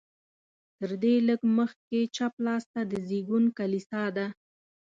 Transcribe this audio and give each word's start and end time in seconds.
تر 0.77 0.89
دې 1.03 1.15
لږ 1.27 1.41
مخکې 1.57 1.99
چپ 2.15 2.33
لاس 2.45 2.63
ته 2.73 2.81
د 2.91 2.93
زېږون 3.07 3.43
کلیسا 3.57 4.03
ده. 4.15 4.27